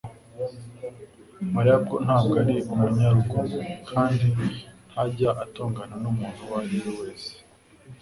[1.53, 3.59] mariya ntabwo ari umunyarugomo
[3.89, 4.27] kandi
[4.91, 7.33] ntajya atongana n'umuntu uwo ari we wese